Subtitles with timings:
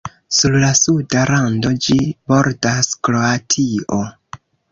[0.35, 1.97] Sur la suda rando, ĝi
[2.33, 4.01] bordas Kroatio.